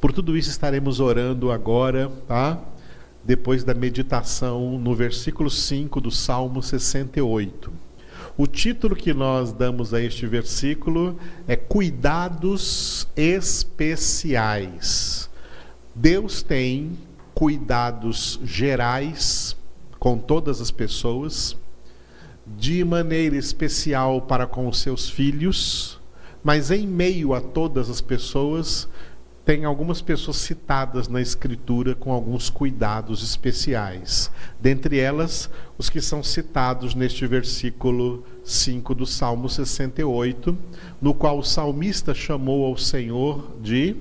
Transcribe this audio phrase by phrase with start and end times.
[0.00, 2.62] Por tudo isso estaremos orando agora, tá?
[3.24, 7.72] Depois da meditação no versículo 5 do Salmo 68.
[8.36, 14.48] O título que nós damos a este versículo é Cuidados Especiais.
[15.92, 16.96] Deus tem
[17.34, 19.56] cuidados gerais
[19.98, 21.56] com todas as pessoas,
[22.46, 26.00] de maneira especial para com os seus filhos,
[26.42, 28.88] mas em meio a todas as pessoas,
[29.48, 34.30] tem algumas pessoas citadas na Escritura com alguns cuidados especiais.
[34.60, 40.54] Dentre elas, os que são citados neste versículo 5 do Salmo 68,
[41.00, 43.96] no qual o salmista chamou ao Senhor de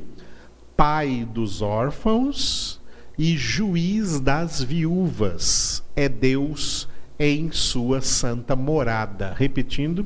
[0.76, 2.82] Pai dos órfãos
[3.18, 5.82] e juiz das viúvas.
[5.96, 9.34] É Deus em sua santa morada.
[9.34, 10.06] Repetindo,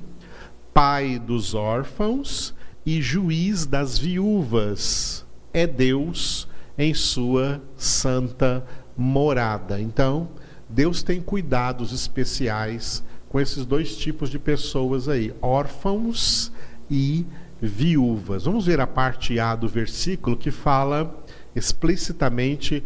[0.71, 2.53] Pai dos órfãos
[2.85, 6.47] e juiz das viúvas é Deus
[6.77, 8.65] em sua santa
[8.95, 9.79] morada.
[9.79, 10.29] Então,
[10.69, 16.51] Deus tem cuidados especiais com esses dois tipos de pessoas aí, órfãos
[16.89, 17.25] e
[17.61, 18.43] viúvas.
[18.45, 21.23] Vamos ver a parte A do versículo que fala
[21.55, 22.83] explicitamente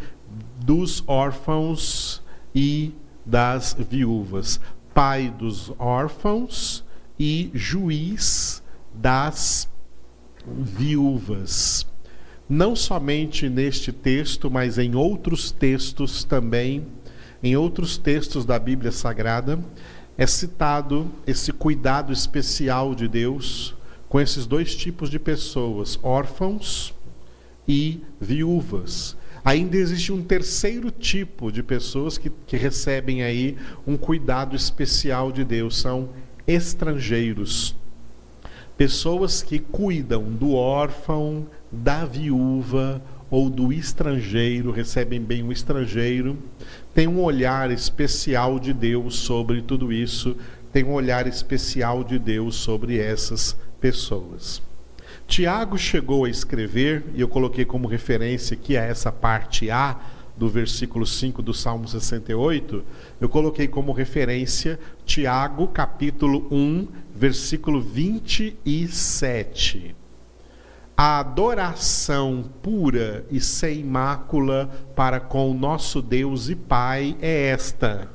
[0.63, 2.21] dos órfãos
[2.53, 2.93] e
[3.25, 4.59] das viúvas.
[4.93, 6.83] Pai dos órfãos
[7.19, 9.69] e juiz das
[10.45, 11.85] viúvas
[12.47, 16.85] não somente neste texto, mas em outros textos também,
[17.41, 19.59] em outros textos da Bíblia Sagrada,
[20.17, 23.75] é citado esse cuidado especial de Deus
[24.07, 26.93] com esses dois tipos de pessoas, órfãos
[27.67, 29.17] e viúvas.
[29.43, 35.43] Ainda existe um terceiro tipo de pessoas que, que recebem aí um cuidado especial de
[35.43, 36.09] Deus, são
[36.47, 37.75] estrangeiros.
[38.77, 46.37] Pessoas que cuidam do órfão, da viúva ou do estrangeiro, recebem bem o estrangeiro,
[46.93, 50.35] tem um olhar especial de Deus sobre tudo isso,
[50.73, 54.61] tem um olhar especial de Deus sobre essas pessoas.
[55.25, 59.99] Tiago chegou a escrever, e eu coloquei como referência aqui a essa parte A
[60.37, 62.83] do versículo 5 do Salmo 68,
[63.21, 69.95] eu coloquei como referência Tiago capítulo 1, versículo 27.
[70.97, 78.09] A adoração pura e sem mácula para com o nosso Deus e Pai é esta: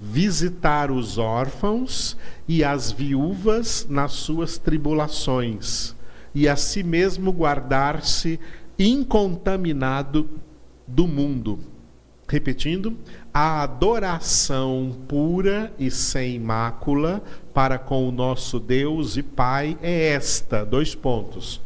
[0.00, 2.16] visitar os órfãos
[2.46, 5.94] e as viúvas nas suas tribulações,
[6.34, 8.38] e a si mesmo guardar-se
[8.78, 10.28] incontaminado
[10.92, 11.58] do mundo.
[12.28, 12.96] Repetindo,
[13.32, 17.22] a adoração pura e sem mácula
[17.52, 21.60] para com o nosso Deus e Pai é esta: dois pontos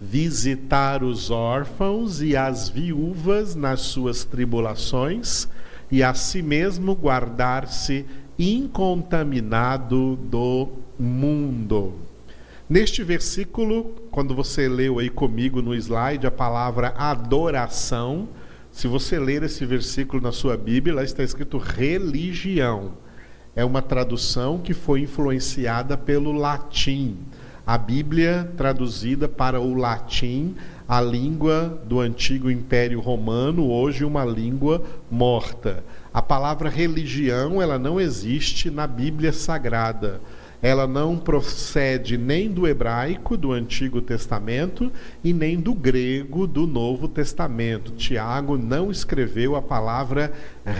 [0.00, 5.46] visitar os órfãos e as viúvas nas suas tribulações,
[5.90, 8.06] e a si mesmo guardar-se
[8.38, 10.68] incontaminado do
[10.98, 12.09] mundo.
[12.70, 18.28] Neste versículo, quando você leu aí comigo no slide a palavra adoração,
[18.70, 22.92] se você ler esse versículo na sua Bíblia, lá está escrito religião.
[23.56, 27.18] É uma tradução que foi influenciada pelo latim
[27.70, 30.56] a Bíblia traduzida para o latim,
[30.88, 35.84] a língua do antigo Império Romano, hoje uma língua morta.
[36.12, 40.20] A palavra religião, ela não existe na Bíblia Sagrada.
[40.62, 44.92] Ela não procede nem do hebraico do Antigo Testamento
[45.24, 47.92] e nem do grego do Novo Testamento.
[47.92, 50.32] Tiago não escreveu a palavra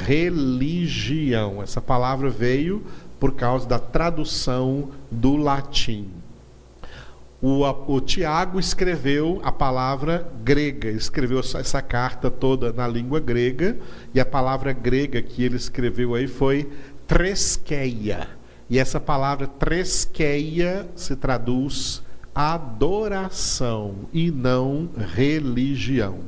[0.06, 1.62] religião.
[1.62, 2.82] Essa palavra veio
[3.18, 6.08] por causa da tradução do latim
[7.42, 13.78] o, o Tiago escreveu a palavra grega, escreveu essa carta toda na língua grega,
[14.14, 16.70] e a palavra grega que ele escreveu aí foi
[17.06, 18.28] tresqueia.
[18.70, 26.20] E essa palavra tresqueia se traduz adoração e não religião.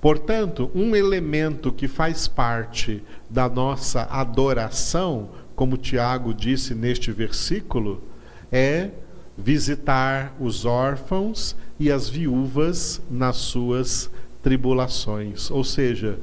[0.00, 3.00] Portanto, um elemento que faz parte
[3.30, 8.02] da nossa adoração, como Tiago disse neste versículo,
[8.50, 8.90] é
[9.38, 14.10] visitar os órfãos e as viúvas nas suas
[14.42, 15.48] tribulações.
[15.52, 16.18] Ou seja,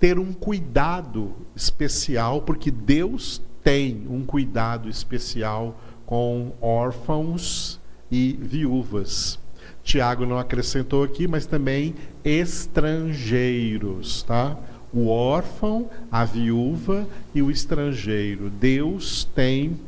[0.00, 7.78] ter um cuidado especial, porque Deus tem um cuidado especial com órfãos
[8.10, 9.38] e viúvas.
[9.82, 14.56] Tiago não acrescentou aqui, mas também estrangeiros, tá?
[14.92, 18.50] O órfão, a viúva e o estrangeiro.
[18.50, 19.78] Deus tem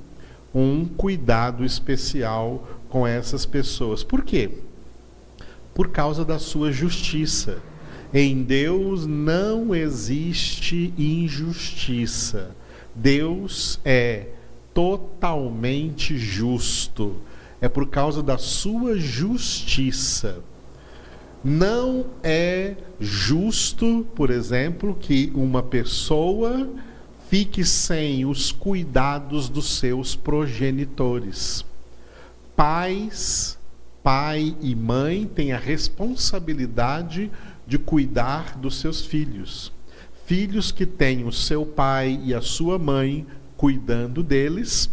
[0.54, 4.04] um cuidado especial com essas pessoas.
[4.04, 4.50] Por quê?
[5.74, 7.58] por causa da sua justiça.
[8.12, 12.54] Em Deus não existe injustiça.
[12.94, 14.26] Deus é
[14.74, 17.16] totalmente justo.
[17.60, 20.42] É por causa da sua justiça.
[21.44, 26.68] Não é justo, por exemplo, que uma pessoa
[27.28, 31.64] fique sem os cuidados dos seus progenitores.
[32.54, 33.58] Pais,
[34.02, 37.30] pai e mãe têm a responsabilidade
[37.66, 39.72] de cuidar dos seus filhos.
[40.32, 44.90] Filhos que têm o seu pai e a sua mãe cuidando deles,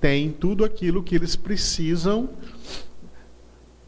[0.00, 2.30] têm tudo aquilo que eles precisam,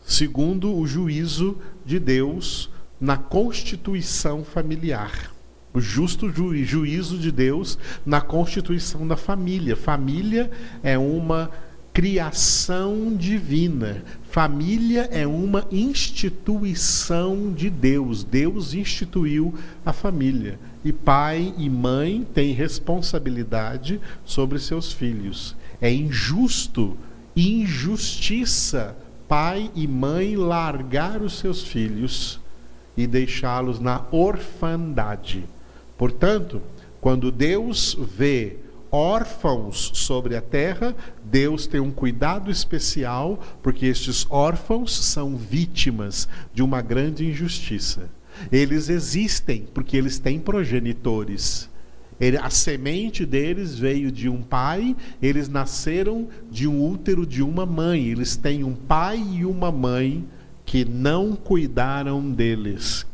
[0.04, 2.68] segundo o juízo de Deus
[3.00, 5.32] na constituição familiar
[5.74, 9.74] o justo ju juízo de Deus na constituição da família.
[9.74, 10.48] Família
[10.84, 11.50] é uma
[11.94, 14.02] criação divina.
[14.28, 18.24] Família é uma instituição de Deus.
[18.24, 19.54] Deus instituiu
[19.86, 20.58] a família.
[20.84, 25.54] E pai e mãe têm responsabilidade sobre seus filhos.
[25.80, 26.96] É injusto,
[27.36, 28.96] injustiça,
[29.28, 32.40] pai e mãe largar os seus filhos
[32.96, 35.44] e deixá-los na orfandade.
[35.96, 36.60] Portanto,
[37.00, 38.63] quando Deus vê
[38.94, 40.94] órfãos sobre a terra,
[41.24, 48.08] Deus tem um cuidado especial, porque estes órfãos são vítimas de uma grande injustiça.
[48.52, 51.68] Eles existem porque eles têm progenitores.
[52.40, 58.06] a semente deles veio de um pai, eles nasceram de um útero de uma mãe.
[58.06, 60.24] Eles têm um pai e uma mãe
[60.64, 63.04] que não cuidaram deles,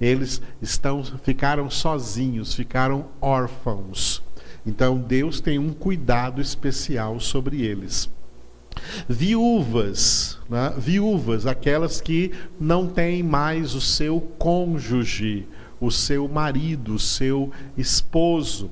[0.00, 4.22] eles estão ficaram sozinhos, ficaram órfãos.
[4.66, 8.10] Então Deus tem um cuidado especial sobre eles.
[9.08, 10.72] Viúvas, né?
[10.78, 15.46] viúvas, aquelas que não têm mais o seu cônjuge,
[15.80, 18.70] o seu marido, o seu esposo.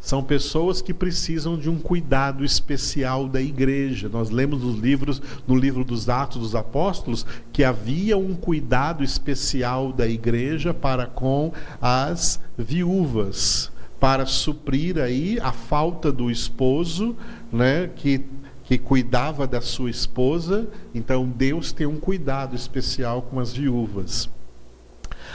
[0.00, 4.08] São pessoas que precisam de um cuidado especial da igreja.
[4.08, 9.92] Nós lemos nos livros, no livro dos Atos dos Apóstolos, que havia um cuidado especial
[9.92, 17.16] da igreja para com as viúvas, para suprir aí a falta do esposo,
[17.52, 18.24] né, que
[18.64, 24.28] que cuidava da sua esposa, então Deus tem um cuidado especial com as viúvas.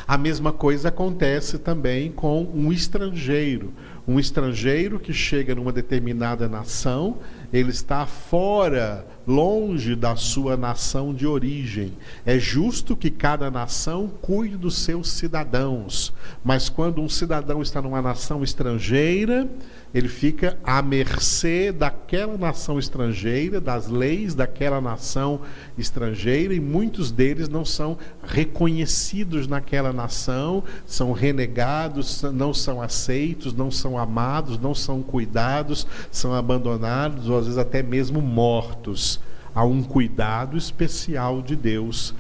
[0.07, 3.71] A mesma coisa acontece também com um estrangeiro.
[4.09, 7.17] Um estrangeiro que chega numa determinada nação,
[7.53, 11.94] ele está fora, longe da sua nação de origem.
[12.25, 16.11] É justo que cada nação cuide dos seus cidadãos,
[16.44, 19.47] mas quando um cidadão está numa nação estrangeira,
[19.94, 25.41] ele fica à mercê daquela nação estrangeira, das leis daquela nação
[25.77, 33.71] estrangeira, e muitos deles não são reconhecidos naquela nação, são renegados, não são aceitos, não
[33.71, 39.19] são amados, não são cuidados, são abandonados, ou às vezes até mesmo mortos.
[39.54, 42.13] Há um cuidado especial de Deus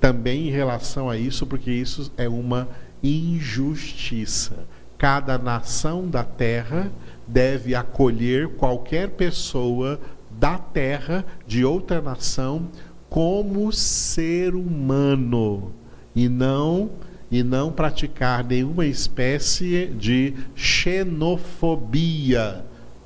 [0.00, 2.68] também em relação a isso, porque isso é uma
[3.02, 4.66] injustiça
[4.98, 6.90] cada nação da terra
[7.26, 12.68] deve acolher qualquer pessoa da terra de outra nação
[13.08, 15.72] como ser humano
[16.14, 16.90] e não
[17.30, 21.96] e não praticar nenhuma espécie de xenofobia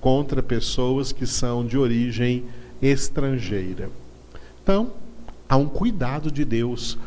[0.00, 2.45] contra pessoas que são de origem
[2.80, 3.90] estrangeira.
[4.62, 4.92] Então,
[5.49, 6.99] há um cuidado de Deus,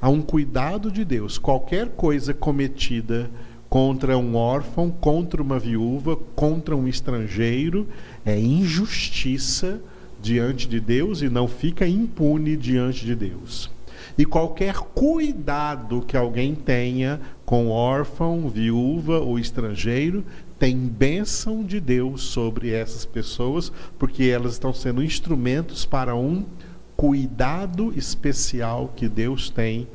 [0.00, 1.38] há um cuidado de Deus.
[1.38, 3.30] Qualquer coisa cometida
[3.68, 7.88] contra um órfão, contra uma viúva, contra um estrangeiro,
[8.24, 9.80] é injustiça
[10.22, 13.73] diante de Deus e não fica impune diante de Deus.
[14.16, 20.24] E qualquer cuidado que alguém tenha com órfão, viúva ou estrangeiro,
[20.58, 26.44] tem bênção de Deus sobre essas pessoas, porque elas estão sendo instrumentos para um
[26.96, 29.88] cuidado especial que Deus tem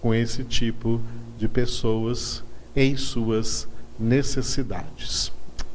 [0.00, 1.00] com esse tipo
[1.36, 2.44] de pessoas
[2.76, 5.32] em suas necessidades.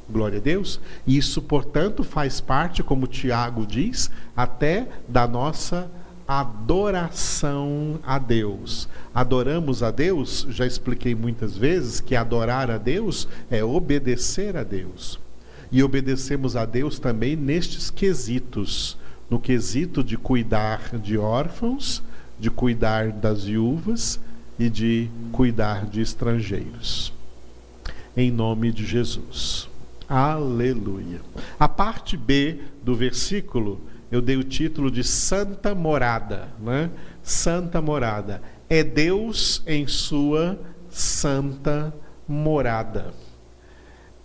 [0.09, 0.79] Glória a Deus.
[1.05, 5.89] Isso, portanto, faz parte, como Tiago diz, até da nossa
[6.29, 8.87] adoração a Deus.
[9.15, 15.19] Adoramos a Deus, já expliquei muitas vezes que adorar a Deus é obedecer a Deus.
[15.71, 18.95] E obedecemos a Deus também nestes quesitos:
[19.27, 22.03] no quesito de cuidar de órfãos,
[22.39, 24.19] de cuidar das viúvas
[24.59, 27.11] e de cuidar de estrangeiros.
[28.15, 29.67] Em nome de Jesus.
[30.07, 31.21] Aleluia.
[31.59, 36.89] A parte B do versículo eu dei o título de Santa Morada, né?
[37.21, 38.41] santa morada.
[38.69, 41.93] É Deus em sua santa
[42.27, 43.13] morada.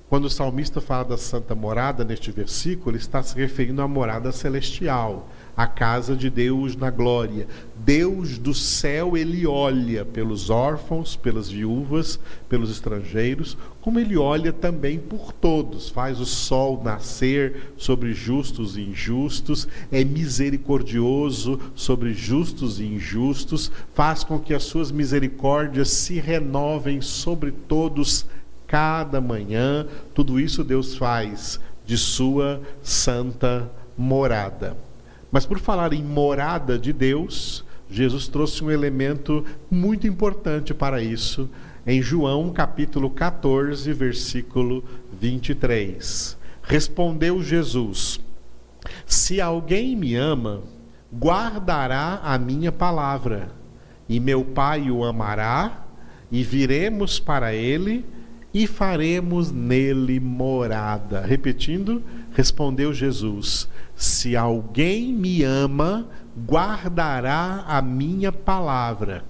[0.08, 4.32] Quando o salmista fala da santa morada neste versículo, ele está se referindo à morada
[4.32, 7.46] celestial, a casa de Deus na glória.
[7.76, 12.18] Deus do céu, ele olha pelos órfãos, pelas viúvas,
[12.48, 15.88] pelos estrangeiros, como ele olha também por todos.
[15.88, 24.24] Faz o sol nascer sobre justos e injustos, é misericordioso sobre justos e injustos, faz
[24.24, 28.26] com que as suas misericórdias se renovem sobre todos
[28.66, 29.86] cada manhã.
[30.14, 34.76] Tudo isso Deus faz de sua santa morada.
[35.34, 41.50] Mas por falar em morada de Deus, Jesus trouxe um elemento muito importante para isso
[41.84, 44.84] em João capítulo 14, versículo
[45.20, 46.38] 23.
[46.62, 48.20] Respondeu Jesus:
[49.04, 50.62] Se alguém me ama,
[51.12, 53.48] guardará a minha palavra,
[54.08, 55.84] e meu Pai o amará,
[56.30, 58.04] e viremos para ele
[58.54, 61.22] e faremos nele morada.
[61.22, 62.00] Repetindo,
[62.34, 66.06] respondeu Jesus: Se alguém me ama,
[66.46, 69.24] guardará a minha palavra,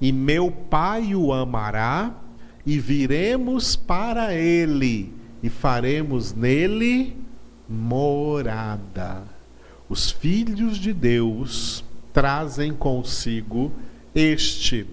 [0.00, 2.14] e meu Pai o amará,
[2.66, 7.16] e viremos para ele e faremos nele
[7.68, 9.22] morada.
[9.88, 13.72] Os filhos de Deus trazem consigo
[14.14, 14.86] este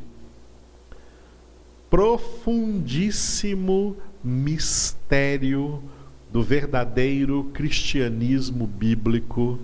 [1.89, 5.83] profundíssimo mistério
[6.31, 9.59] do verdadeiro cristianismo bíblico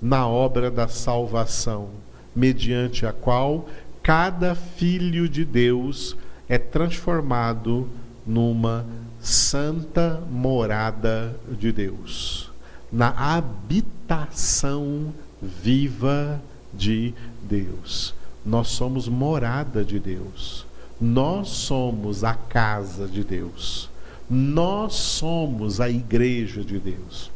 [0.00, 1.90] na obra da salvação,
[2.34, 3.68] mediante a qual
[4.02, 6.16] cada filho de Deus
[6.48, 7.88] é transformado
[8.26, 8.84] numa
[9.20, 12.50] santa morada de Deus,
[12.92, 16.40] na habitação viva
[16.72, 18.14] de Deus.
[18.44, 20.66] Nós somos morada de Deus.
[21.00, 23.88] Nós somos a casa de Deus.
[24.28, 27.30] Nós somos a igreja de Deus.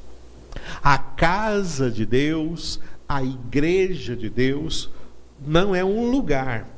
[0.83, 4.91] A casa de Deus, a igreja de Deus,
[5.47, 6.69] não é um lugar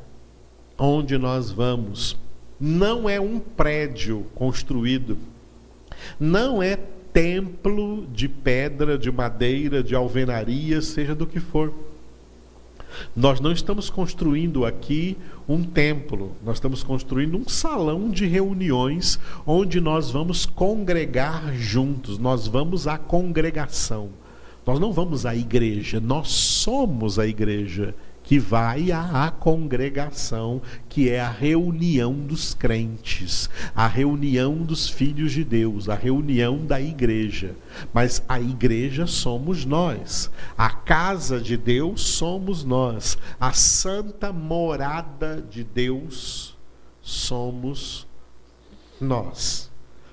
[0.78, 2.16] onde nós vamos,
[2.58, 5.18] não é um prédio construído,
[6.18, 6.76] não é
[7.12, 11.72] templo de pedra, de madeira, de alvenaria, seja do que for
[13.14, 15.16] nós não estamos construindo aqui
[15.48, 22.46] um templo, nós estamos construindo um salão de reuniões onde nós vamos congregar juntos, nós
[22.46, 24.10] vamos à congregação.
[24.66, 27.94] Nós não vamos à igreja, nós somos a igreja
[28.30, 35.42] que vai à, congregação, que é a reunião dos crentes, a reunião dos filhos de
[35.42, 37.56] Deus, a reunião da igreja.
[37.92, 45.64] Mas a igreja somos nós, a casa de Deus somos nós, a santa morada de
[45.64, 46.56] Deus
[47.02, 48.06] somos
[49.00, 49.72] nós.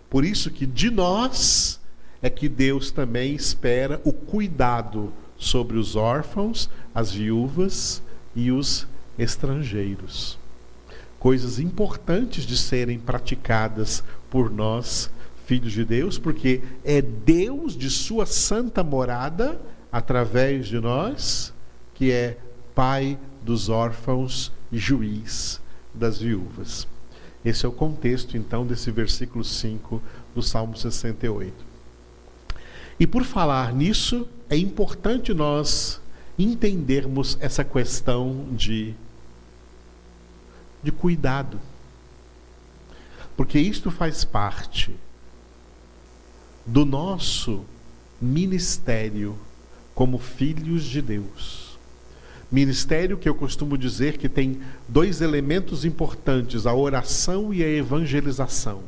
[0.10, 1.80] Por isso que de nós
[2.20, 8.02] é que Deus também espera o cuidado sobre os órfãos, as viúvas
[8.38, 10.38] e os estrangeiros.
[11.20, 15.10] Coisas importantes de serem praticadas por nós,
[15.48, 19.60] filhos de Deus, porque é Deus de sua santa morada,
[19.92, 21.52] através de nós,
[21.96, 22.38] que é
[22.76, 25.60] Pai dos órfãos e juiz
[25.92, 26.88] das viúvas.
[27.44, 30.00] Esse é o contexto, então, desse versículo 5
[30.36, 31.66] do Salmo 68.
[33.00, 36.00] E por falar nisso, é importante nós
[36.38, 38.94] entendermos essa questão de,
[40.84, 41.60] de cuidado.
[43.36, 44.96] Porque isto faz parte
[46.66, 47.64] do nosso
[48.22, 49.38] ministério
[49.96, 51.78] como filhos de Deus.
[52.52, 58.84] Ministério que eu costumo dizer que tem dois elementos importantes, a oração e a evangelização.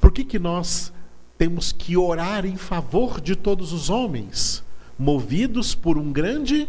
[0.00, 0.92] Por que, que nós
[1.36, 4.64] temos que orar em favor de todos os homens?
[4.98, 6.68] Movidos por um grande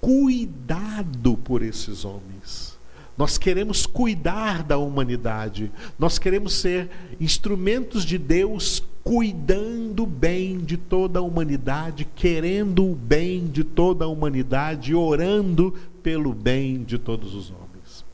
[0.00, 2.78] cuidado por esses homens.
[3.16, 6.88] Nós queremos cuidar da humanidade, nós queremos ser
[7.20, 14.08] instrumentos de Deus cuidando bem de toda a humanidade, querendo o bem de toda a
[14.08, 18.04] humanidade, orando pelo bem de todos os homens.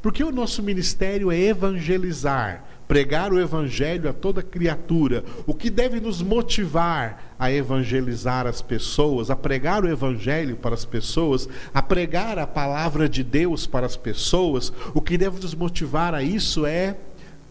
[0.00, 6.00] Porque o nosso ministério é evangelizar, pregar o evangelho a toda criatura, o que deve
[6.00, 12.38] nos motivar a evangelizar as pessoas, a pregar o evangelho para as pessoas, a pregar
[12.38, 16.96] a palavra de Deus para as pessoas, o que deve nos motivar a isso é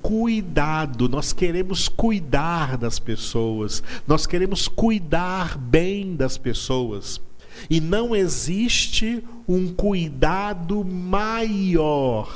[0.01, 7.21] cuidado, nós queremos cuidar das pessoas, nós queremos cuidar bem das pessoas.
[7.69, 12.31] E não existe um cuidado maior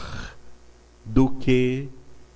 [1.06, 1.90] do que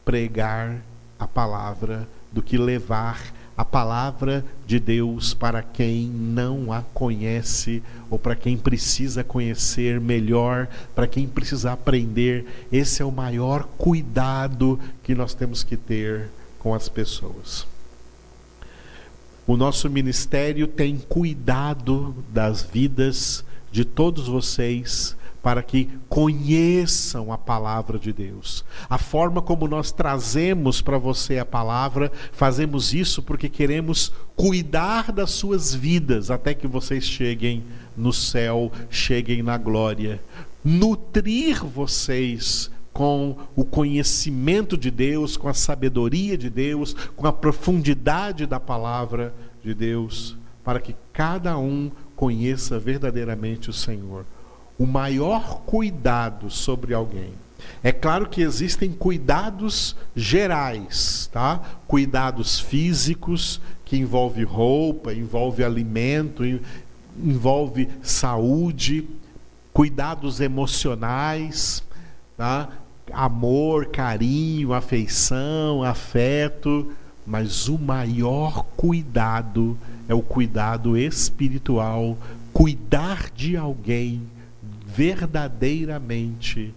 [0.05, 0.81] pregar
[1.19, 8.19] a palavra, do que levar a palavra de Deus para quem não a conhece ou
[8.19, 12.45] para quem precisa conhecer melhor, para quem precisa aprender.
[12.71, 17.65] Esse é o maior cuidado que nós temos que ter com as pessoas.
[19.47, 25.14] O nosso ministério tem cuidado das vidas de todos vocês
[25.45, 28.65] para que conheçam a palavra de Deus.
[28.89, 35.29] A forma como nós trazemos para você a palavra, fazemos isso porque queremos cuidar das
[35.29, 37.63] suas vidas até que vocês cheguem
[37.95, 40.19] no céu, cheguem na glória.
[40.63, 48.47] Nutrir vocês com o conhecimento de Deus, com a sabedoria de Deus, com a profundidade
[48.47, 49.31] da palavra
[49.63, 54.25] de Deus, para que cada um conheça verdadeiramente o Senhor
[54.77, 57.33] o maior cuidado sobre alguém.
[57.83, 61.61] É claro que existem cuidados gerais, tá?
[61.87, 66.43] Cuidados físicos que envolve roupa, envolve alimento,
[67.23, 69.07] envolve saúde,
[69.71, 71.83] cuidados emocionais,
[72.37, 72.69] tá?
[73.13, 76.91] Amor, carinho, afeição, afeto,
[77.25, 79.77] mas o maior cuidado
[80.07, 82.17] é o cuidado espiritual,
[82.51, 84.21] cuidar de alguém
[84.95, 86.73] verdadeiramente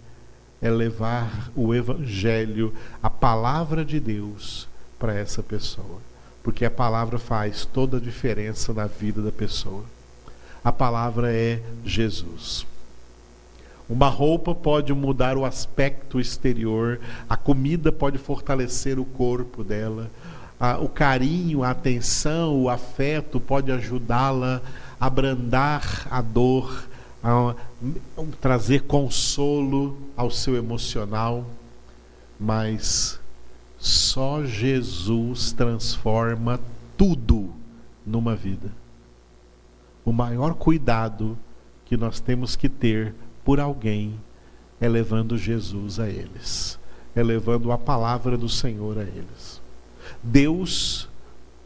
[0.61, 5.99] é levar o Evangelho, a palavra de Deus, para essa pessoa.
[6.43, 9.83] Porque a palavra faz toda a diferença na vida da pessoa.
[10.63, 12.65] A palavra é Jesus.
[13.89, 20.11] Uma roupa pode mudar o aspecto exterior, a comida pode fortalecer o corpo dela,
[20.59, 24.61] a, o carinho, a atenção, o afeto pode ajudá-la
[24.99, 26.88] a abrandar a dor,
[27.23, 27.55] a,
[28.39, 31.45] trazer consolo ao seu emocional,
[32.39, 33.19] mas
[33.77, 36.59] só Jesus transforma
[36.97, 37.53] tudo
[38.05, 38.71] numa vida.
[40.03, 41.37] O maior cuidado
[41.85, 43.13] que nós temos que ter
[43.43, 44.19] por alguém
[44.79, 46.79] é levando Jesus a eles,
[47.15, 49.61] é levando a palavra do Senhor a eles.
[50.23, 51.09] Deus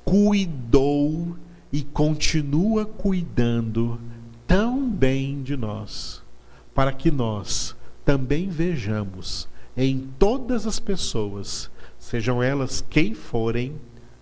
[0.04, 1.36] cuidou
[1.72, 4.00] e continua cuidando
[4.48, 6.22] tão bem de nós,
[6.74, 7.76] para que nós
[8.06, 13.76] também vejamos em todas as pessoas, sejam elas quem forem,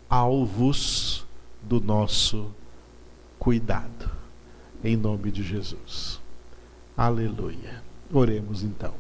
[0.10, 1.26] alvos
[1.62, 2.52] do nosso
[3.40, 4.10] cuidado.
[4.84, 6.20] Em nome de Jesus.
[6.98, 7.82] Aleluia.
[8.12, 8.94] Oremos então.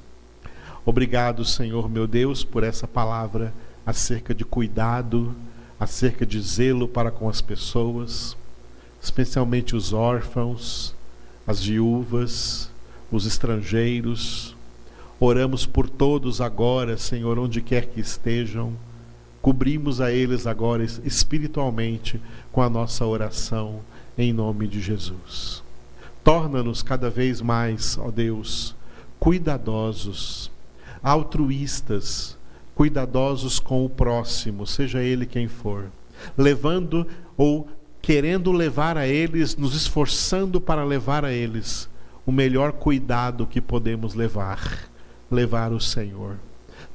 [0.86, 3.54] Obrigado, Senhor meu Deus, por essa palavra
[3.86, 5.36] acerca de cuidado,
[5.80, 8.38] acerca de zelo para com as pessoas,
[9.02, 10.96] especialmente os órfãos
[11.52, 12.72] as viúvas,
[13.12, 14.56] os estrangeiros.
[15.20, 18.74] Oramos por todos agora, Senhor, onde quer que estejam.
[19.42, 23.82] Cobrimos a eles agora espiritualmente com a nossa oração,
[24.18, 25.62] em nome de Jesus.
[26.24, 28.76] Torna-nos cada vez mais, ó Deus,
[29.20, 30.50] cuidadosos,
[31.04, 32.38] altruístas,
[32.74, 35.88] cuidadosos com o próximo, seja ele quem for,
[36.38, 37.68] levando ou
[38.02, 41.90] querendo levar a eles, nos esforçando para levar a eles
[42.26, 44.92] o melhor cuidado que podemos levar
[45.32, 46.38] levar o Senhor,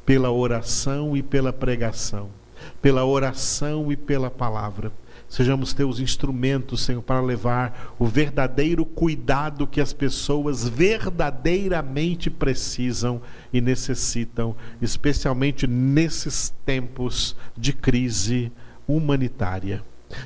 [0.04, 2.28] pela oração e pela pregação,
[2.82, 4.92] pela oração e pela palavra.
[5.28, 13.20] Sejamos teus instrumentos, Senhor, para levar o verdadeiro cuidado que as pessoas verdadeiramente precisam
[13.52, 18.52] e necessitam, especialmente nesses tempos de crise
[18.86, 19.82] humanitária.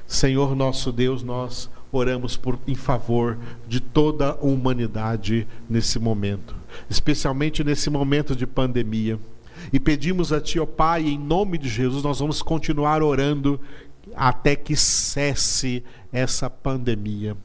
[0.06, 6.54] Senhor nosso Deus, nós oramos por, em favor de toda a humanidade nesse momento,
[6.88, 9.18] especialmente nesse momento de pandemia.
[9.72, 13.60] E pedimos a Ti, ó Pai, em nome de Jesus, nós vamos continuar orando
[14.14, 17.36] até que cesse essa pandemia.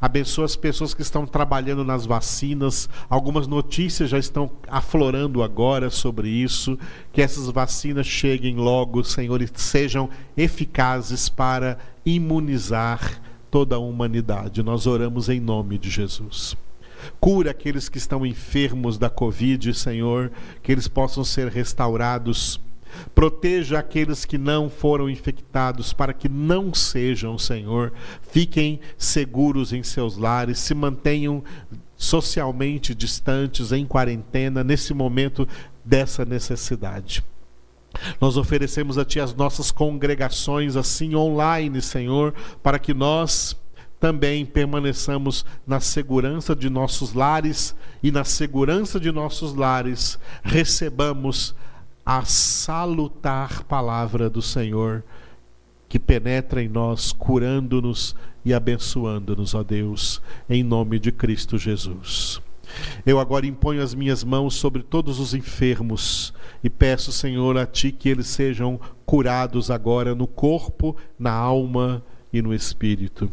[0.00, 2.88] Abençoa as pessoas que estão trabalhando nas vacinas.
[3.08, 6.78] Algumas notícias já estão aflorando agora sobre isso.
[7.12, 14.62] Que essas vacinas cheguem logo, Senhor, e sejam eficazes para imunizar toda a humanidade.
[14.62, 16.56] Nós oramos em nome de Jesus.
[17.20, 20.32] Cura aqueles que estão enfermos da Covid, Senhor,
[20.62, 22.60] que eles possam ser restaurados
[23.14, 27.92] Proteja aqueles que não foram infectados, para que não sejam, Senhor.
[28.22, 31.42] Fiquem seguros em seus lares, se mantenham
[31.96, 35.48] socialmente distantes, em quarentena, nesse momento
[35.84, 37.24] dessa necessidade.
[38.20, 43.56] Nós oferecemos a Ti as nossas congregações assim online, Senhor, para que nós
[44.00, 51.54] também permaneçamos na segurança de nossos lares e na segurança de nossos lares recebamos
[52.04, 55.02] a salutar palavra do Senhor
[55.88, 62.42] que penetra em nós, curando-nos e abençoando-nos, ó Deus, em nome de Cristo Jesus.
[63.06, 67.92] Eu agora imponho as minhas mãos sobre todos os enfermos e peço, Senhor, a Ti
[67.92, 73.30] que eles sejam curados agora no corpo, na alma e no espírito.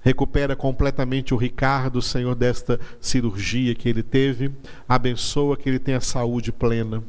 [0.00, 4.50] Recupera completamente o Ricardo, Senhor, desta cirurgia que ele teve.
[4.88, 7.02] Abençoa que ele tenha saúde plena.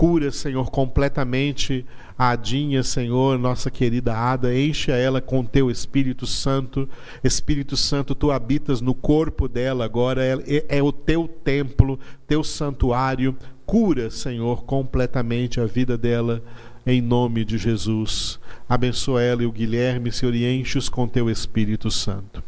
[0.00, 1.84] Cura, Senhor, completamente
[2.16, 6.88] a Adinha, Senhor, nossa querida Ada, enche ela com teu Espírito Santo.
[7.22, 13.36] Espírito Santo, tu habitas no corpo dela agora, é, é o teu templo, teu santuário.
[13.66, 16.42] Cura, Senhor, completamente a vida dela,
[16.86, 18.40] em nome de Jesus.
[18.66, 22.42] Abençoa ela e o Guilherme, Senhor, e enche-os com teu Espírito Santo.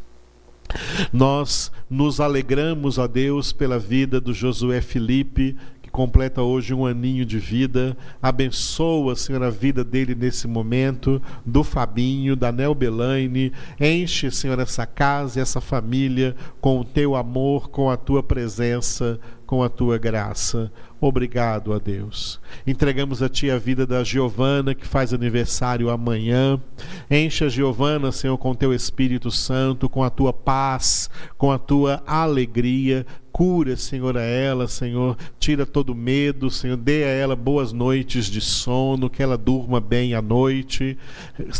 [1.12, 5.54] Nós nos alegramos, ó Deus, pela vida do Josué Felipe,
[5.92, 7.96] completa hoje um aninho de vida.
[8.20, 13.52] Abençoa, Senhor, a vida dele nesse momento, do Fabinho, da Nel Belaine.
[13.78, 19.20] Enche, Senhor, essa casa e essa família com o teu amor, com a tua presença,
[19.46, 20.72] com a tua graça.
[20.98, 22.40] Obrigado a Deus.
[22.66, 26.58] Entregamos a Ti a vida da Giovana, que faz aniversário amanhã.
[27.10, 32.02] Encha a Giovana, Senhor, com Teu Espírito Santo, com a Tua paz, com a Tua
[32.06, 33.04] alegria.
[33.32, 35.16] Cura, Senhor, a ela, Senhor.
[35.38, 36.76] Tira todo medo, Senhor.
[36.76, 40.98] Dê a ela boas noites de sono, que ela durma bem à noite.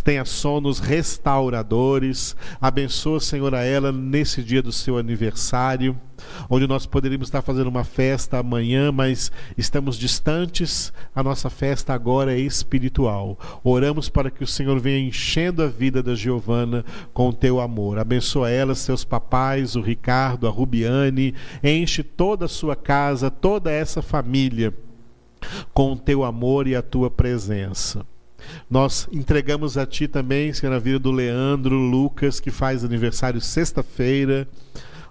[0.05, 2.37] Tenha sonos restauradores.
[2.61, 5.99] Abençoa, Senhor, a ela nesse dia do seu aniversário
[6.49, 12.33] onde nós poderíamos estar fazendo uma festa amanhã, mas estamos distantes, a nossa festa agora
[12.33, 13.39] é espiritual.
[13.63, 17.99] Oramos para que o Senhor venha enchendo a vida da Giovana com o teu amor.
[17.99, 24.03] Abençoa ela, seus papais, o Ricardo, a Rubiane, enche toda a sua casa, toda essa
[24.03, 24.75] família
[25.73, 28.07] com o teu amor e a tua presença.
[28.69, 34.49] Nós entregamos a Ti também, Senhor, a vida do Leandro Lucas, que faz aniversário sexta-feira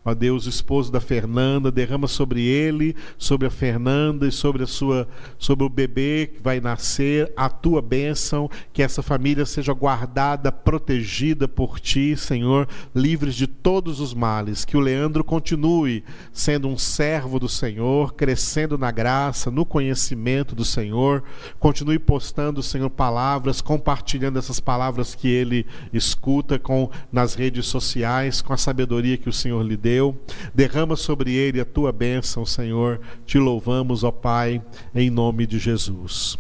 [0.04, 4.68] ó Deus, o esposo da Fernanda, derrama sobre ele, sobre a Fernanda e sobre a
[4.68, 10.52] sua, sobre o bebê que vai nascer, a tua bênção, que essa família seja guardada,
[10.52, 16.78] protegida por ti, Senhor, livres de todos os males, que o Leandro continue sendo um
[16.78, 21.24] servo do Senhor, crescendo na graça, no conhecimento do Senhor,
[21.60, 28.52] continue postando, Senhor, palavras, compartilhando essas palavras que ele escuta com nas redes sociais, com
[28.52, 30.17] a sabedoria que o Senhor lhe deu deu.
[30.56, 33.01] Derrama sobre ele a tua bênção, Senhor.
[33.25, 34.62] Te louvamos, ó Pai,
[34.95, 36.38] em nome de Jesus.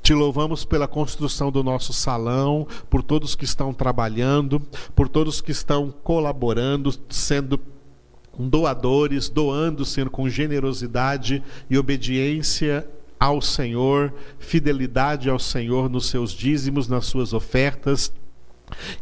[0.00, 4.62] Te louvamos pela construção do nosso salão, por todos que estão trabalhando,
[4.94, 7.58] por todos que estão colaborando, sendo
[8.38, 12.86] doadores, doando, Senhor, com generosidade e obediência
[13.18, 18.12] ao Senhor, fidelidade ao Senhor nos seus dízimos, nas suas ofertas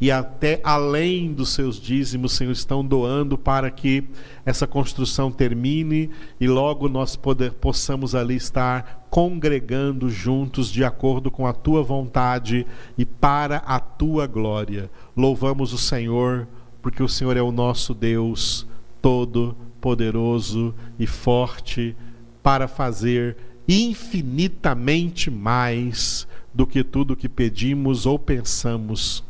[0.01, 4.05] e até além dos seus dízimos, Senhor, estão doando para que
[4.45, 11.47] essa construção termine e logo nós poder, possamos ali estar congregando juntos de acordo com
[11.47, 14.91] a tua vontade e para a tua glória.
[15.17, 16.49] Louvamos o Senhor,
[16.81, 18.67] porque o Senhor é o nosso Deus
[19.01, 21.97] todo poderoso e forte
[22.43, 23.37] para fazer
[23.69, 29.25] infinitamente mais do que tudo que pedimos ou pensamos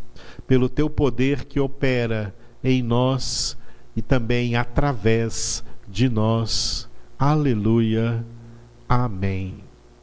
[0.52, 3.56] pelo teu poder que opera em nós
[3.96, 6.90] e também através de nós.
[7.18, 8.22] Aleluia.
[8.86, 9.64] Amém.